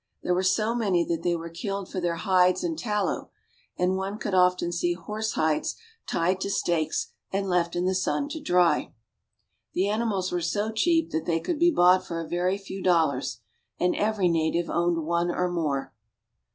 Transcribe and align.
There 0.23 0.33
were 0.33 0.41
so 0.41 0.73
many 0.73 1.03
that 1.05 1.21
they 1.21 1.35
were 1.35 1.51
killed 1.51 1.87
for 1.87 2.01
their 2.01 2.15
hides 2.15 2.63
and 2.63 2.75
tallow, 2.75 3.29
and 3.77 3.95
one 3.97 4.17
could 4.17 4.33
often 4.33 4.71
see 4.71 4.93
horsehides 4.95 5.75
tied 6.07 6.41
to 6.41 6.49
stakes 6.49 7.11
and 7.31 7.47
left 7.47 7.75
in 7.75 7.85
the 7.85 7.89
LIFE 7.91 8.07
ON 8.07 8.23
THE 8.27 8.29
PAMPAS. 8.29 8.49
179 8.49 8.75
sun 8.81 8.81
to 8.81 8.87
dry. 8.89 8.93
The 9.75 9.89
animals 9.89 10.31
were 10.31 10.41
so 10.41 10.71
cheap 10.71 11.11
that 11.11 11.27
they 11.27 11.39
could 11.39 11.59
be 11.59 11.69
bought 11.69 12.03
for 12.03 12.19
a 12.19 12.27
very 12.27 12.57
few 12.57 12.81
dollars, 12.81 13.41
and 13.79 13.95
every 13.95 14.27
native 14.27 14.71
owned 14.71 15.05
one 15.05 15.29
or 15.29 15.51
more. 15.51 15.93